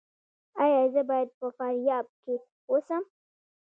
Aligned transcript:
ایا 0.63 0.81
زه 0.93 1.01
باید 1.09 1.29
په 1.39 1.47
فاریاب 1.57 2.05
کې 2.21 2.35
اوسم؟ 2.71 3.03